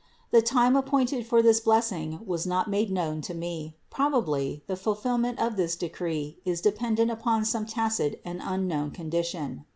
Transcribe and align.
The 0.31 0.41
time 0.41 0.75
appointed 0.75 1.27
for 1.27 1.43
this 1.43 1.59
blessing 1.59 2.21
was 2.25 2.47
not 2.47 2.67
made 2.67 2.89
known 2.89 3.21
to 3.21 3.35
me; 3.35 3.75
probably, 3.91 4.63
the 4.65 4.75
ful 4.75 4.95
fillment 4.95 5.37
of 5.37 5.57
this 5.57 5.75
decree 5.75 6.39
is 6.43 6.59
dependent 6.59 7.11
upon 7.11 7.45
some 7.45 7.67
tacit 7.67 8.19
and 8.25 8.41
unknown 8.43 8.89
condition 8.89 9.65